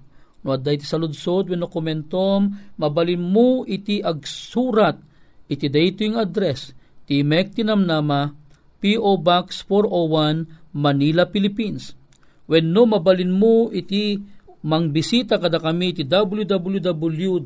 No 0.44 0.52
adday 0.52 0.76
ti 0.76 0.84
saludsod 0.84 1.48
wenno 1.48 1.72
komentom 1.72 2.52
mabalin 2.76 3.24
mo 3.24 3.64
iti 3.64 4.04
agsurat 4.04 5.00
iti 5.48 5.72
dayto 5.72 6.04
yung 6.04 6.20
address 6.20 6.76
ti 7.08 7.24
Mek 7.24 7.56
Tinamnama 7.56 8.36
P.O. 8.84 9.16
Box 9.24 9.64
401 9.72 10.76
Manila, 10.76 11.24
Philippines. 11.32 11.96
When 12.44 12.76
no 12.76 12.84
mabalin 12.84 13.32
mo 13.32 13.72
iti 13.72 14.20
mangbisita 14.64 15.40
kada 15.40 15.64
kami 15.64 15.96
iti 15.96 16.04
www.awr.org 16.04 17.40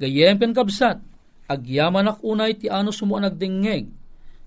gayem 0.00 0.36
pen 0.36 0.52
kabsat 0.52 1.00
agyaman 1.48 2.12
ak 2.12 2.20
unay 2.20 2.52
ti 2.56 2.68
ano 2.68 2.92
sumo 2.92 3.16
nagdengeg 3.16 3.88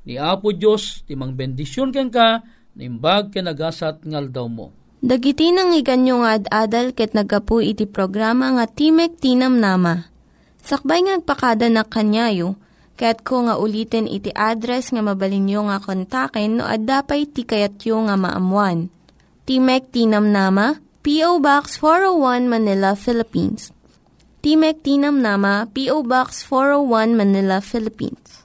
ni 0.05 0.21
Apo 0.21 0.53
Dios 0.53 1.03
ti 1.03 1.17
mangbendisyon 1.17 1.91
ken 1.91 2.13
ka 2.13 2.45
nimbag 2.77 3.33
ken 3.33 3.49
nagasat 3.49 4.05
ngal 4.05 4.31
daw 4.31 4.47
mo. 4.47 4.71
Dagiti 5.05 5.53
nang 5.53 5.75
iganyo 5.75 6.25
nga 6.25 6.39
ad-adal 6.39 6.95
ket 6.95 7.13
nagapu 7.13 7.61
iti 7.61 7.85
programa 7.85 8.55
nga 8.57 8.65
Timek 8.65 9.21
Tinam 9.21 9.61
Nama. 9.61 10.07
Sakbay 10.65 11.05
ngagpakada 11.05 11.69
na 11.69 11.85
kanyayo, 11.85 12.57
Kaya't 12.95 13.27
ko 13.27 13.43
nga 13.43 13.59
ulitin 13.59 14.07
iti 14.07 14.31
address 14.31 14.95
nga 14.95 15.03
mabalinyo 15.03 15.67
nga 15.67 15.83
kontaken 15.83 16.59
no 16.59 16.63
ad-dapay 16.63 17.27
tikayatyo 17.27 18.07
nga 18.07 18.15
maamuan. 18.15 18.87
Timek 19.43 19.91
Tinam 19.91 20.31
Nama, 20.31 20.79
P.O. 21.03 21.43
Box 21.43 21.75
401 21.83 22.47
Manila, 22.47 22.95
Philippines. 22.95 23.75
Timek 24.39 24.79
Tinam 24.79 25.19
Nama, 25.19 25.67
P.O. 25.69 26.07
Box 26.07 26.47
401 26.47 27.19
Manila, 27.19 27.59
Philippines. 27.59 28.44